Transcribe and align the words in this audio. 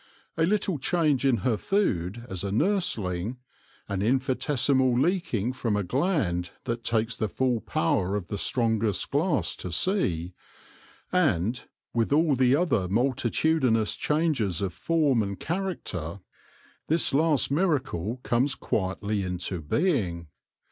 A 0.35 0.47
little 0.47 0.79
change 0.79 1.25
in 1.25 1.37
her 1.45 1.57
food 1.57 2.25
as 2.27 2.43
a 2.43 2.51
nursling, 2.51 3.37
an 3.87 4.01
infinitesimal 4.01 4.99
leaking 4.99 5.53
from 5.53 5.75
a 5.75 5.83
gland 5.83 6.49
that 6.63 6.83
takes 6.83 7.15
the 7.15 7.29
full 7.29 7.59
power 7.61 8.15
of 8.15 8.25
the 8.25 8.39
strongest 8.39 9.11
glass 9.11 9.55
to 9.57 9.71
see, 9.71 10.33
and, 11.11 11.67
with 11.93 12.11
all 12.11 12.35
the 12.35 12.55
other 12.55 12.87
multitudinous 12.87 13.95
changes 13.95 14.59
of 14.59 14.73
iao 14.73 14.87
THE 14.87 14.93
LORE 14.93 15.11
OF 15.11 15.19
THE 15.19 15.19
HONEY 15.19 15.19
BEE 15.19 15.19
form 15.19 15.23
and 15.29 15.39
character, 15.39 16.19
this 16.87 17.13
last 17.13 17.51
miracle 17.51 18.19
comes 18.23 18.55
quietly 18.55 19.21
into 19.21 19.61
being. 19.61 20.29